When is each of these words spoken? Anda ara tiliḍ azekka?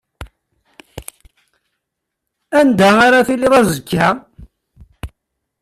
Anda 2.59 2.89
ara 3.05 3.27
tiliḍ 3.27 3.53
azekka? 3.59 4.07